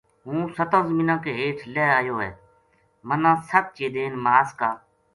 ہوں 0.25 0.41
ستاں 0.55 0.83
زمیناں 0.89 1.19
کے 1.23 1.31
ہیٹھ 1.39 1.61
لہہ 1.73 1.95
ایو 1.99 2.15
ہے 2.23 2.31
منا 3.07 3.31
ست 3.49 3.65
چیدین 3.77 4.13
ماس 4.25 4.49
کا 4.59 4.69